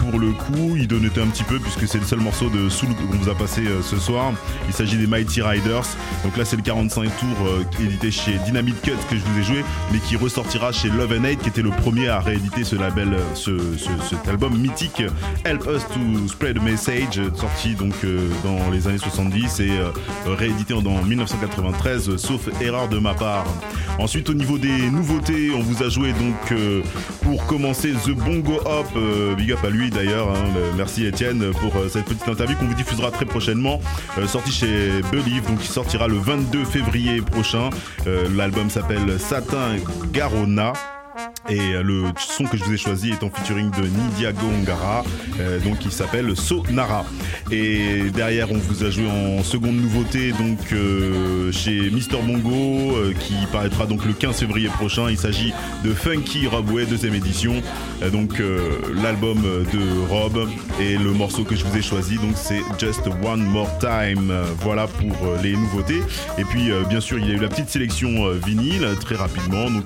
pour 0.00 0.18
le 0.18 0.32
coup, 0.32 0.74
il 0.76 0.88
donnait 0.88 1.16
un 1.18 1.26
petit 1.28 1.44
peu 1.44 1.60
puisque 1.60 1.86
c'est 1.86 1.98
le 1.98 2.04
seul 2.04 2.18
morceau 2.18 2.48
de 2.50 2.68
Soul 2.68 2.88
qu'on 2.88 3.16
vous 3.16 3.30
a 3.30 3.34
passé 3.34 3.62
ce 3.82 3.98
soir. 3.98 4.32
Il 4.66 4.74
s'agit 4.74 4.96
des 4.96 5.06
Mighty 5.06 5.42
Riders. 5.42 5.86
Donc 6.24 6.36
là, 6.36 6.44
c'est 6.44 6.56
le 6.56 6.62
45 6.62 7.04
tours 7.18 7.48
édité 7.80 8.10
chez 8.10 8.38
Dynamite 8.46 8.80
Cut 8.82 8.92
que 9.08 9.16
je 9.16 9.22
vous 9.22 9.38
ai 9.38 9.42
joué, 9.44 9.64
mais 9.92 9.98
qui 9.98 10.16
ressortira 10.16 10.72
chez 10.72 10.88
Love 10.88 11.16
and 11.20 11.24
Hate, 11.24 11.38
qui 11.38 11.48
était 11.48 11.62
le 11.62 11.70
premier 11.84 12.08
à 12.08 12.18
rééditer 12.18 12.64
ce 12.64 12.76
label, 12.76 13.14
ce, 13.34 13.58
ce- 13.76 13.90
cet 14.08 14.26
album 14.26 14.56
mythique 14.58 15.02
Help 15.44 15.64
Us 15.66 15.82
to 15.92 16.28
Spread 16.28 16.56
a 16.56 16.62
Message, 16.62 17.20
sorti 17.34 17.74
donc 17.74 17.92
euh, 18.04 18.30
dans 18.42 18.70
les 18.70 18.88
années 18.88 18.96
70 18.96 19.60
et 19.60 19.68
euh, 19.70 19.90
réédité 20.26 20.72
en 20.72 20.82
en 20.86 21.02
1993, 21.02 22.08
euh, 22.08 22.16
sauf 22.16 22.48
erreur 22.62 22.88
de 22.88 22.98
ma 22.98 23.12
part. 23.12 23.44
Ensuite, 23.98 24.30
au 24.30 24.34
niveau 24.34 24.56
des 24.56 24.90
nouveautés, 24.90 25.50
on 25.54 25.60
vous 25.60 25.82
a 25.82 25.90
joué 25.90 26.12
donc 26.14 26.52
euh, 26.52 26.80
pour 27.22 27.44
commencer 27.44 27.92
The 27.92 28.12
Bongo 28.12 28.60
Hop, 28.64 28.88
big 29.36 29.52
up 29.52 29.58
à 29.64 29.68
lui 29.68 29.90
d'ailleurs, 29.90 30.30
hein, 30.30 30.44
merci 30.78 31.04
Étienne 31.04 31.50
pour 31.60 31.74
cette 31.90 32.06
petite 32.06 32.26
interview 32.26 32.56
qu'on 32.56 32.66
vous 32.66 32.74
diffusera 32.74 33.10
très 33.10 33.26
prochainement, 33.26 33.78
sorti 34.26 34.52
chez 34.52 35.02
Believe, 35.12 35.46
donc 35.46 35.58
il 35.60 35.68
sortira 35.68 36.08
le 36.08 36.16
22 36.16 36.64
février 36.64 37.20
prochain. 37.20 37.68
L'album 38.34 38.70
s'appelle 38.70 39.20
Satin 39.20 39.76
Garona. 40.12 40.72
Et 41.48 41.74
euh, 41.74 41.82
le 41.82 42.04
son 42.16 42.44
que 42.44 42.56
je 42.56 42.64
vous 42.64 42.72
ai 42.72 42.78
choisi 42.78 43.10
est 43.10 43.22
en 43.22 43.30
featuring 43.30 43.70
de 43.70 43.82
Nidia 43.82 44.32
Gongara, 44.32 45.04
euh, 45.40 45.60
donc 45.60 45.84
il 45.84 45.92
s'appelle 45.92 46.34
Sonara. 46.36 47.04
Et 47.50 48.10
derrière, 48.14 48.50
on 48.50 48.56
vous 48.56 48.82
a 48.82 48.90
joué 48.90 49.06
en 49.06 49.42
seconde 49.42 49.76
nouveauté, 49.76 50.32
donc 50.32 50.58
euh, 50.72 51.52
chez 51.52 51.90
Mister 51.90 52.16
Bongo, 52.22 52.96
euh, 52.96 53.12
qui 53.18 53.34
paraîtra 53.52 53.84
donc 53.84 54.06
le 54.06 54.14
15 54.14 54.36
février 54.36 54.68
prochain. 54.68 55.10
Il 55.10 55.18
s'agit 55.18 55.52
de 55.84 55.92
Funky 55.92 56.46
Robway, 56.46 56.86
deuxième 56.86 57.14
édition. 57.14 57.62
Donc 58.12 58.42
l'album 59.02 59.40
de 59.40 60.08
Rob 60.10 60.48
et 60.78 60.98
le 60.98 61.12
morceau 61.12 61.44
que 61.44 61.54
je 61.54 61.64
vous 61.64 61.76
ai 61.76 61.80
choisi, 61.80 62.16
donc 62.16 62.34
c'est 62.34 62.60
Just 62.78 63.02
One 63.24 63.42
More 63.42 63.70
Time. 63.78 64.30
Voilà 64.60 64.86
pour 64.86 65.16
les 65.42 65.52
nouveautés. 65.52 66.02
Et 66.36 66.44
puis 66.44 66.70
bien 66.90 67.00
sûr, 67.00 67.18
il 67.18 67.28
y 67.28 67.30
a 67.30 67.34
eu 67.34 67.38
la 67.40 67.48
petite 67.48 67.70
sélection 67.70 68.30
vinyle 68.44 68.86
très 69.00 69.14
rapidement. 69.14 69.70
Donc 69.70 69.84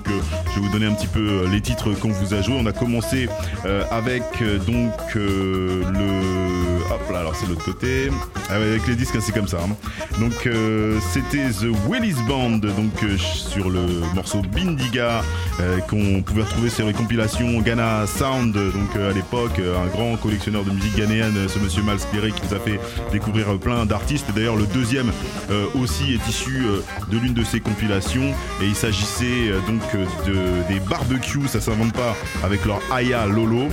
je 0.49 0.55
vais 0.55 0.67
vous 0.67 0.71
donner 0.73 0.87
un 0.87 0.93
petit 0.93 1.07
peu 1.07 1.45
les 1.51 1.61
titres 1.61 1.91
qu'on 1.93 2.09
vous 2.09 2.33
a 2.33 2.41
joués. 2.41 2.55
On 2.59 2.65
a 2.65 2.71
commencé 2.71 3.27
euh, 3.65 3.83
avec 3.91 4.23
euh, 4.41 4.57
donc 4.59 4.93
euh, 5.15 5.83
le 5.91 6.91
hop 6.93 7.11
là 7.11 7.19
alors 7.19 7.35
c'est 7.35 7.47
l'autre 7.47 7.63
côté 7.65 8.09
Ah 8.49 8.55
avec 8.55 8.85
les 8.87 8.95
disques 8.95 9.15
hein, 9.15 9.19
c'est 9.21 9.31
comme 9.33 9.47
ça. 9.47 9.57
hein. 9.63 9.75
Donc 10.19 10.45
euh, 10.47 10.99
c'était 11.11 11.49
The 11.49 11.67
Willis 11.87 12.15
Band 12.27 12.57
donc 12.57 13.03
euh, 13.03 13.17
sur 13.17 13.69
le 13.69 13.81
morceau 14.15 14.41
Bindiga 14.41 15.23
euh, 15.59 15.79
qu'on 15.81 16.21
pouvait 16.21 16.43
retrouver 16.43 16.69
sur 16.69 16.85
les 16.87 16.93
compilations 16.93 17.59
Ghana 17.61 18.05
Sound 18.07 18.53
donc 18.53 18.95
euh, 18.97 19.11
à 19.11 19.13
l'époque 19.13 19.59
euh, 19.59 19.75
un 19.83 19.87
grand 19.87 20.15
collectionneur 20.17 20.63
de 20.63 20.71
musique 20.71 20.95
ghanéenne 20.97 21.35
euh, 21.37 21.47
ce 21.47 21.59
monsieur 21.59 21.83
Malspiré 21.83 22.31
qui 22.31 22.41
nous 22.49 22.55
a 22.55 22.59
fait 22.59 22.79
découvrir 23.11 23.49
euh, 23.53 23.57
plein 23.57 23.85
d'artistes 23.85 24.27
d'ailleurs 24.35 24.55
le 24.55 24.65
deuxième 24.67 25.11
euh, 25.51 25.65
aussi 25.81 26.13
est 26.13 26.27
issu 26.29 26.63
euh, 26.65 26.81
de 27.11 27.17
l'une 27.17 27.33
de 27.33 27.43
ces 27.43 27.59
compilations 27.59 28.29
et 28.61 28.65
il 28.65 28.75
s'agissait 28.75 29.49
euh, 29.49 29.59
donc 29.67 29.81
euh, 29.95 30.05
de, 30.25 30.73
des 30.73 30.79
barbecues 30.81 31.38
ça 31.47 31.61
s'invente 31.61 31.93
pas 31.93 32.15
avec 32.43 32.65
leur 32.65 32.79
Aya 32.91 33.25
Lolo 33.25 33.69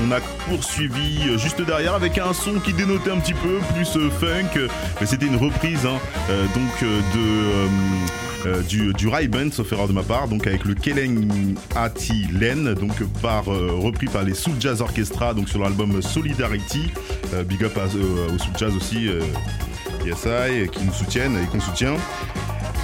on 0.00 0.12
a 0.12 0.20
poursuivi 0.48 1.38
juste 1.38 1.60
derrière 1.60 1.94
avec 1.94 2.18
un 2.18 2.32
son 2.32 2.60
qui 2.60 2.72
dénotait 2.72 3.10
un 3.10 3.18
petit 3.18 3.34
peu 3.34 3.58
plus 3.74 3.96
euh, 3.96 4.10
funk, 4.10 4.68
mais 5.00 5.06
c'était 5.06 5.26
une 5.26 5.36
reprise 5.36 5.86
hein, 5.86 5.98
euh, 6.30 6.44
donc 6.54 6.82
euh, 6.82 7.00
de 7.14 8.62
du, 8.68 8.92
du 8.94 9.10
sauf 9.50 9.72
erreur 9.72 9.88
de 9.88 9.92
ma 9.92 10.04
part, 10.04 10.28
donc 10.28 10.46
avec 10.46 10.64
le 10.64 10.74
Keleng 10.74 11.54
Ati 11.74 12.28
Len, 12.32 12.72
donc 12.74 13.02
par, 13.20 13.46
repris 13.46 14.06
par 14.06 14.22
les 14.22 14.32
Soul 14.32 14.54
Jazz 14.60 14.80
Orchestra, 14.80 15.34
donc 15.34 15.48
sur 15.48 15.58
l'album 15.58 16.00
Solidarity. 16.00 16.90
Big 17.46 17.64
up 17.64 17.76
à- 17.76 17.86
au 18.32 18.38
Soul 18.38 18.52
Jazz 18.56 18.74
aussi, 18.76 19.08
YSI, 20.06 20.68
qui 20.72 20.84
nous 20.84 20.92
soutiennent 20.94 21.36
et 21.36 21.46
qu'on 21.46 21.60
soutient. 21.60 21.96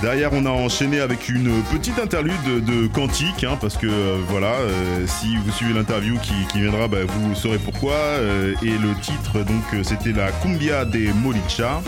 Derrière, 0.04 0.34
on 0.34 0.44
a 0.44 0.50
enchaîné 0.50 1.00
avec 1.00 1.30
une 1.30 1.50
petite 1.72 1.98
interlude 1.98 2.42
de, 2.46 2.60
de 2.60 2.86
Quantique, 2.88 3.42
hein, 3.42 3.56
parce 3.58 3.78
que 3.78 3.86
euh, 3.86 4.18
voilà, 4.28 4.52
euh, 4.52 5.06
si 5.06 5.34
vous 5.34 5.50
suivez 5.50 5.72
l'interview 5.72 6.18
qui, 6.18 6.60
viendra, 6.60 6.88
bah, 6.88 6.98
vous 7.08 7.34
saurez 7.34 7.56
pourquoi. 7.56 7.94
euh, 7.94 8.52
et 8.62 8.76
le 8.76 8.94
titre, 9.00 9.38
donc, 9.38 9.82
c'était 9.82 10.12
la 10.12 10.30
Cumbia 10.30 10.84
des 10.84 11.10
Molicha. 11.14 11.80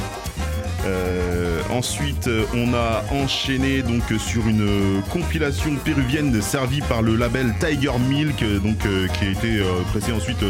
Euh, 0.86 1.60
ensuite, 1.70 2.28
on 2.54 2.72
a 2.74 3.04
enchaîné 3.12 3.82
donc 3.82 4.02
sur 4.18 4.46
une 4.46 5.02
compilation 5.10 5.74
péruvienne 5.84 6.40
servie 6.40 6.80
par 6.82 7.02
le 7.02 7.16
label 7.16 7.52
Tiger 7.58 7.98
Milk, 8.08 8.44
donc 8.62 8.86
euh, 8.86 9.08
qui 9.08 9.26
a 9.26 9.30
été 9.30 9.58
euh, 9.58 9.64
pressé 9.90 10.12
ensuite 10.12 10.42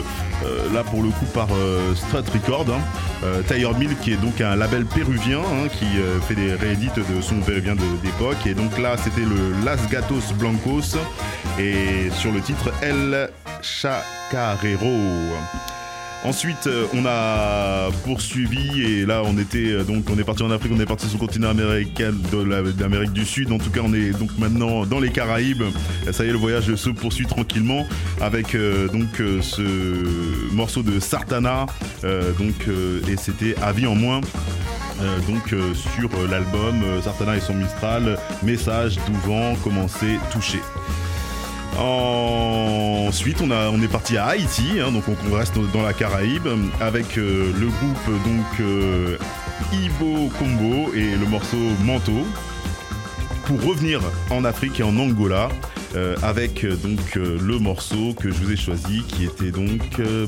là 0.75 0.85
pour 0.85 1.03
le 1.03 1.09
coup 1.09 1.25
par 1.33 1.49
Strat 1.95 2.23
Record. 2.33 2.67
hein. 2.71 3.27
Tiger 3.49 3.71
Milk 3.79 3.99
qui 4.03 4.13
est 4.13 4.17
donc 4.17 4.41
un 4.41 4.55
label 4.55 4.85
péruvien 4.85 5.39
hein, 5.39 5.69
qui 5.69 5.87
fait 6.29 6.35
des 6.35 6.55
réédites 6.55 6.99
de 6.99 7.21
sons 7.23 7.41
péruviens 7.41 7.75
d'époque. 8.03 8.47
Et 8.47 8.55
donc 8.55 8.79
là, 8.79 8.97
c'était 9.03 9.23
le 9.23 9.65
Las 9.65 9.89
Gatos 9.89 10.33
Blancos 10.39 10.99
et 11.59 12.11
sur 12.13 12.33
le 12.33 12.41
titre 12.41 12.71
El 12.83 13.31
Chacarero. 13.63 14.93
Ensuite, 16.27 16.67
euh, 16.67 16.87
on 16.93 17.07
a 17.07 17.89
poursuivi 18.05 18.83
et 18.83 19.07
là, 19.07 19.23
on 19.25 19.39
était 19.39 19.71
euh, 19.71 19.85
donc 19.85 20.11
on 20.11 20.19
est 20.19 20.25
parti 20.25 20.43
en 20.43 20.51
Afrique, 20.51 20.73
on 20.75 20.81
est 20.81 20.87
parti 20.87 21.07
sur 21.07 21.21
le 21.21 21.25
continent 21.25 21.51
américain 21.51 22.13
d'Amérique 22.77 23.13
du 23.13 23.25
Sud. 23.25 23.53
En 23.53 23.59
tout 23.59 23.71
cas, 23.71 23.81
on 23.85 23.95
est 23.95 24.11
donc 24.11 24.31
maintenant 24.37 24.85
dans 24.85 24.99
les 24.99 25.11
Caraïbes. 25.11 25.63
Ça 26.11 26.25
y 26.25 26.29
est, 26.29 26.33
le 26.33 26.39
voyage 26.39 26.75
se 26.75 26.91
poursuit 26.91 27.27
tranquillement 27.27 27.87
avec 28.21 28.57
euh, 28.57 28.89
donc 28.89 29.07
ce 29.41 29.63
morceau 30.53 30.83
de 30.83 30.99
Sartana. 30.99 31.67
donc 32.03 32.55
et 33.09 33.17
c'était 33.17 33.55
Avis 33.63 33.87
en 33.87 33.95
moins. 33.95 34.21
Donc 35.29 35.55
sur 35.75 36.11
l'album 36.29 36.83
Sartana 37.03 37.37
et 37.37 37.41
son 37.41 37.55
Mistral, 37.55 38.19
message 38.43 38.99
d'ouvent 39.07 39.57
commencer 39.63 40.19
toucher. 40.33 40.61
Ensuite, 41.79 43.41
on, 43.43 43.83
est 43.83 43.89
parti 43.89 44.17
à 44.17 44.27
Haïti, 44.27 44.81
hein, 44.81 44.93
donc 44.93 45.05
on, 45.09 45.35
reste 45.35 45.59
dans 45.73 45.83
la 45.83 45.93
Caraïbe, 45.93 46.49
avec 46.81 47.19
euh, 47.19 47.53
le 47.59 47.67
groupe 47.67 48.25
donc 48.25 48.61
euh, 48.61 49.19
Ibo 49.73 50.31
Combo 50.39 50.93
et 50.95 51.15
le 51.17 51.27
morceau 51.27 51.59
Manteau, 51.85 52.27
pour 53.45 53.63
revenir 53.63 54.01
en 54.31 54.45
Afrique 54.45 54.81
et 54.81 54.83
en 54.83 54.97
Angola. 54.97 55.49
Euh, 55.95 56.17
avec 56.23 56.65
euh, 56.65 56.75
donc 56.77 57.17
euh, 57.17 57.39
le 57.41 57.59
morceau 57.59 58.15
que 58.19 58.31
je 58.31 58.35
vous 58.35 58.53
ai 58.53 58.57
choisi 58.57 59.03
qui 59.09 59.25
était 59.25 59.51
donc 59.51 59.81
euh, 60.01 60.27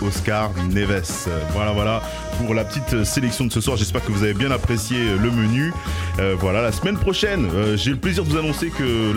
Oscar 0.00 0.50
Neves. 0.70 1.28
Voilà 1.52 1.72
voilà 1.72 2.02
pour 2.38 2.54
la 2.54 2.64
petite 2.64 3.04
sélection 3.04 3.46
de 3.46 3.52
ce 3.52 3.60
soir. 3.60 3.76
J'espère 3.76 4.04
que 4.04 4.12
vous 4.12 4.22
avez 4.24 4.34
bien 4.34 4.50
apprécié 4.50 4.96
le 5.20 5.30
menu. 5.30 5.72
Voilà 6.38 6.62
la 6.62 6.72
semaine 6.72 6.96
prochaine, 6.96 7.48
j'ai 7.76 7.90
le 7.90 7.96
plaisir 7.96 8.24
de 8.24 8.30
vous 8.30 8.36
annoncer 8.36 8.68
que 8.68 9.12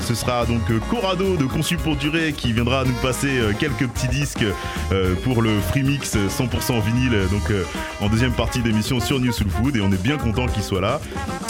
ce 0.00 0.14
sera 0.14 0.46
donc 0.46 0.60
Corrado 0.90 1.36
de 1.36 1.44
Conçu 1.44 1.76
pour 1.76 1.96
durer 1.96 2.32
qui 2.32 2.52
viendra 2.52 2.84
nous 2.84 2.94
passer 2.94 3.40
quelques 3.58 3.88
petits 3.88 4.08
disques 4.08 4.44
pour 5.24 5.42
le 5.42 5.60
free 5.60 5.82
mix 5.82 6.16
100% 6.16 6.82
vinyle 6.82 7.18
donc 7.30 7.52
en 8.00 8.08
deuxième 8.08 8.32
partie 8.32 8.60
d'émission 8.60 9.00
sur 9.00 9.20
New 9.20 9.32
Soul 9.32 9.50
Food 9.50 9.76
et 9.76 9.80
on 9.80 9.92
est 9.92 10.02
bien 10.02 10.16
content 10.16 10.46
qu'il 10.46 10.62
soit 10.62 10.80
là. 10.80 11.00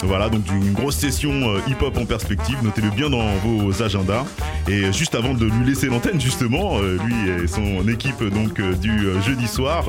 Voilà 0.03 0.29
donc 0.29 0.43
une 0.51 0.73
grosse 0.73 0.97
session 0.97 1.31
euh, 1.31 1.59
hip-hop 1.67 1.97
en 1.97 2.05
perspective. 2.05 2.57
Notez-le 2.61 2.89
bien 2.89 3.09
dans 3.09 3.25
vos 3.41 3.81
agendas. 3.81 4.27
Et 4.67 4.93
juste 4.93 5.13
avant 5.13 5.33
de 5.33 5.45
lui 5.45 5.65
laisser 5.65 5.87
l'antenne 5.87 6.21
justement, 6.21 6.77
euh, 6.79 6.97
lui 7.05 7.43
et 7.43 7.47
son 7.47 7.85
équipe 7.87 8.23
donc 8.23 8.59
euh, 8.59 8.73
du 8.75 9.07
euh, 9.07 9.21
jeudi 9.21 9.47
soir, 9.47 9.85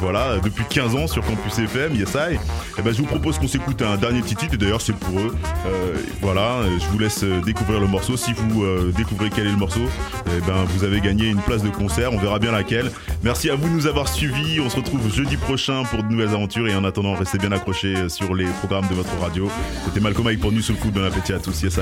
voilà 0.00 0.38
depuis 0.42 0.64
15 0.68 0.96
ans 0.96 1.06
sur 1.06 1.24
Campus 1.24 1.58
FM, 1.58 1.94
yes 1.94 2.14
I. 2.14 2.38
Eh 2.78 2.82
ben, 2.82 2.92
je 2.92 2.98
vous 2.98 3.06
propose 3.06 3.38
qu'on 3.38 3.48
s'écoute 3.48 3.82
un 3.82 3.96
dernier 3.96 4.20
petit 4.20 4.36
titre 4.36 4.54
et 4.54 4.56
d'ailleurs 4.56 4.80
c'est 4.80 4.96
pour 4.96 5.18
eux. 5.18 5.34
Voilà, 6.20 6.60
je 6.78 6.86
vous 6.86 6.98
laisse 6.98 7.24
découvrir 7.44 7.80
le 7.80 7.86
morceau. 7.86 8.16
Si 8.16 8.32
vous 8.32 8.64
découvrez 8.96 9.30
quel 9.30 9.46
est 9.46 9.50
le 9.50 9.56
morceau, 9.56 9.80
eh 10.26 10.40
ben, 10.46 10.64
vous 10.68 10.84
avez 10.84 11.00
gagné 11.00 11.28
une 11.28 11.40
place 11.40 11.62
de 11.62 11.70
concert. 11.70 12.12
On 12.12 12.18
verra 12.18 12.38
bien 12.38 12.52
laquelle. 12.52 12.90
Merci 13.22 13.50
à 13.50 13.54
vous 13.54 13.68
de 13.68 13.74
nous 13.74 13.86
avoir 13.86 14.08
suivis. 14.08 14.60
On 14.60 14.68
se 14.68 14.76
retrouve 14.76 15.12
jeudi 15.12 15.36
prochain 15.36 15.82
pour 15.84 16.02
de 16.02 16.08
nouvelles 16.08 16.28
aventures 16.28 16.68
et 16.68 16.74
en 16.74 16.84
attendant, 16.84 17.14
restez 17.14 17.38
bien 17.38 17.52
accrochés 17.52 18.08
sur 18.08 18.34
les 18.34 18.46
programmes 18.46 18.88
de 18.88 18.94
votre 18.94 19.18
radio. 19.20 19.50
C'était 19.84 20.00
Malcolm 20.00 20.24
Mike 20.26 20.40
pour 20.40 20.52
Nuit 20.52 20.62
sous 20.62 20.72
le 20.72 20.78
coup. 20.78 20.90
Bon 20.90 21.04
appétit 21.04 21.32
à 21.32 21.38
tous. 21.38 21.62
Yes 21.62 21.78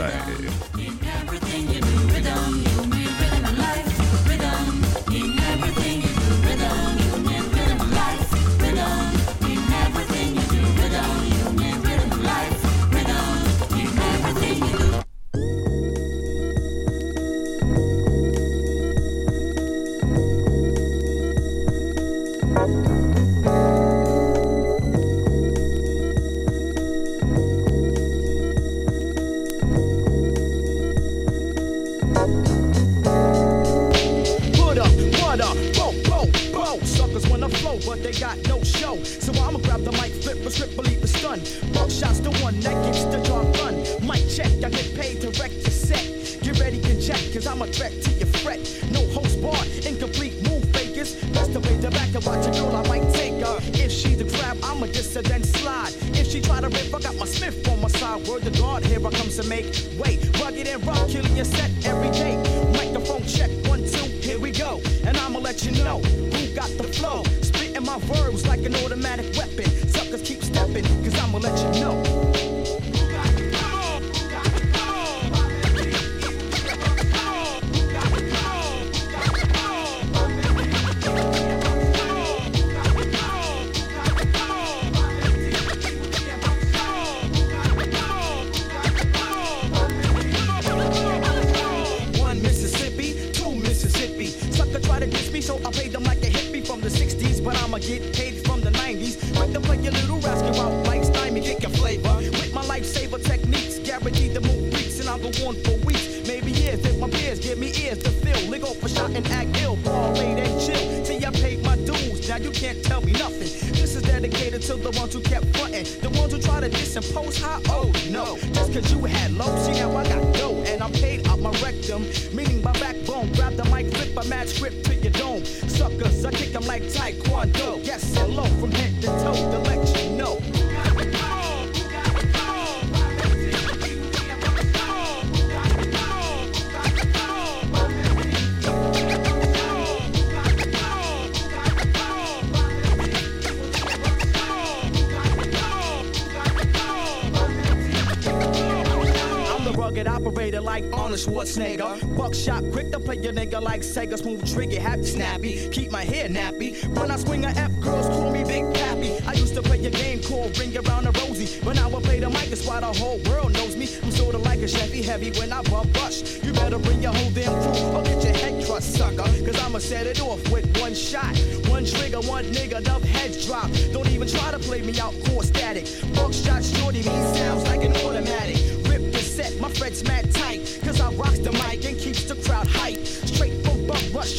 Schwarzenegger. 151.50 152.16
Buckshot, 152.16 152.62
quick 152.72 152.90
to 152.92 153.00
play 153.00 153.16
your 153.16 153.32
nigga 153.32 153.60
like 153.60 153.80
Sega. 153.82 154.18
Smooth 154.18 154.52
trigger, 154.52 154.80
happy 154.80 155.04
snappy. 155.04 155.68
Keep 155.70 155.90
my 155.90 156.04
hair 156.04 156.28
nappy. 156.28 156.86
When 156.96 157.10
I 157.10 157.16
swing 157.16 157.44
a 157.44 157.48
F, 157.48 157.72
girls 157.80 158.06
call 158.06 158.30
me 158.30 158.44
Big 158.44 158.72
Pappy. 158.74 159.18
I 159.26 159.32
used 159.32 159.54
to 159.54 159.62
play 159.62 159.84
a 159.84 159.90
game 159.90 160.22
called 160.22 160.56
Ring 160.58 160.76
Around 160.76 161.04
the 161.04 161.12
Rosie. 161.20 161.60
But 161.64 161.76
now 161.76 161.88
I 161.88 162.00
play 162.00 162.20
the 162.20 162.30
mic, 162.30 162.50
it's 162.50 162.66
why 162.66 162.80
the 162.80 162.86
whole 162.86 163.18
world 163.28 163.52
knows 163.52 163.76
me. 163.76 163.88
I'm 164.02 164.10
sorta 164.10 164.38
like 164.38 164.60
a 164.60 164.68
Chevy 164.68 165.02
heavy 165.02 165.30
when 165.38 165.52
I 165.52 165.62
bump 165.62 165.94
rush. 165.96 166.42
You 166.42 166.52
better 166.52 166.78
bring 166.78 167.02
your 167.02 167.12
whole 167.12 167.30
damn 167.30 167.52
crew 167.62 167.98
or 167.98 168.02
get 168.02 168.22
your 168.22 168.34
head 168.34 168.66
crushed, 168.66 168.94
sucker. 168.94 169.24
Cause 169.44 169.58
I'ma 169.60 169.78
set 169.78 170.06
it 170.06 170.20
off 170.20 170.48
with 170.50 170.66
one 170.78 170.94
shot. 170.94 171.36
One 171.68 171.84
trigger, 171.84 172.20
one 172.20 172.44
nigga, 172.46 172.78
enough 172.78 173.02
heads 173.02 173.46
drop. 173.46 173.70
Don't 173.92 174.08
even 174.10 174.28
try 174.28 174.50
to 174.50 174.58
play 174.58 174.82
me 174.82 174.98
out, 175.00 175.14
core 175.26 175.42
static. 175.42 175.86
Buckshot 176.14 176.64
shorty, 176.64 176.98
me 176.98 177.16
sounds 177.34 177.64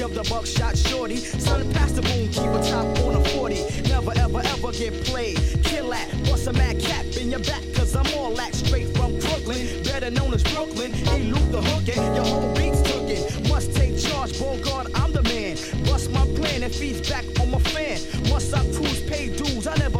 stage 0.00 0.10
of 0.10 0.14
the 0.14 0.34
buckshot 0.34 0.76
shorty. 0.76 1.16
Son, 1.16 1.72
pass 1.72 1.92
the 1.92 2.02
boom, 2.02 2.28
keep 2.28 2.50
a 2.50 2.70
top 2.70 2.86
on 3.04 3.16
a 3.16 3.24
40. 3.30 3.54
Never 3.88 4.12
ever 4.16 4.40
ever 4.44 4.72
get 4.72 4.92
played. 5.04 5.38
Kill 5.64 5.90
that, 5.90 6.08
bust 6.24 6.46
a 6.46 6.52
mad 6.52 6.80
cap 6.80 7.04
in 7.16 7.30
your 7.30 7.40
back, 7.40 7.62
cause 7.74 7.94
I'm 7.94 8.06
all 8.14 8.32
that 8.34 8.54
straight 8.54 8.88
from 8.96 9.18
Brooklyn. 9.18 9.82
Better 9.84 10.10
known 10.10 10.32
as 10.34 10.42
Brooklyn. 10.42 10.92
Elude 11.14 11.52
the 11.52 11.62
hook 11.62 11.96
and 11.96 12.16
your 12.16 12.24
whole 12.24 12.54
beat's 12.54 12.82
cooking. 12.82 13.48
Must 13.48 13.74
take 13.74 13.98
charge, 13.98 14.38
Bogart, 14.38 14.88
I'm 14.94 15.12
the 15.12 15.22
man. 15.22 15.56
Bust 15.84 16.10
my 16.10 16.26
plan 16.36 16.62
and 16.62 16.74
feeds 16.74 17.08
back 17.08 17.24
on 17.40 17.50
my 17.50 17.58
fan. 17.58 17.98
Must 18.30 18.54
I 18.54 18.60
cruise, 18.72 19.02
pay 19.02 19.28
dues? 19.28 19.66
I 19.66 19.76
never 19.76 19.99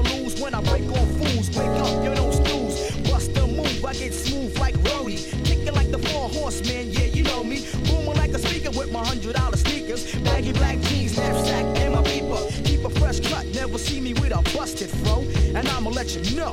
black 10.61 10.79
jeans, 10.81 11.17
knapsack, 11.17 11.65
and 11.81 11.95
my 11.95 12.03
beeper. 12.03 12.41
Keep 12.65 12.85
a 12.85 12.91
fresh 12.91 13.21
cut, 13.21 13.47
never 13.55 13.79
see 13.79 14.01
me 14.01 14.13
with 14.15 14.33
a 14.33 14.43
busted 14.55 14.91
fro. 14.91 15.25
And 15.57 15.67
I'ma 15.69 15.91
let 15.91 16.15
you 16.15 16.37
know. 16.37 16.53